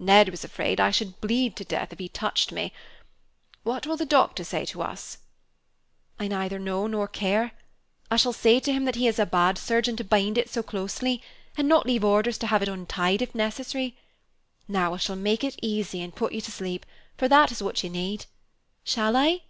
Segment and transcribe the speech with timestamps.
[0.00, 2.72] "Ned was afraid I should bleed to death if he touched me.
[3.62, 5.18] What will the doctor say to us?"
[6.18, 7.52] "I neither know nor care.
[8.10, 10.64] I shall say to him that he is a bad surgeon to bind it so
[10.64, 11.22] closely,
[11.56, 13.96] and not leave orders to have it untied if necessary.
[14.66, 16.84] Now I shall make it easy and put you to sleep,
[17.16, 18.26] for that is what you need.
[18.82, 19.42] Shall I?